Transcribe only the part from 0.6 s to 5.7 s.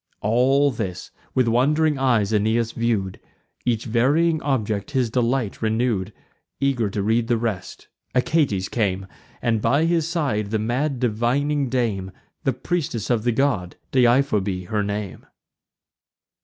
this with wond'ring eyes Aeneas view'd; Each varying object his delight